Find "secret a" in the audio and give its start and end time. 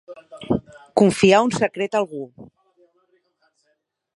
1.59-2.01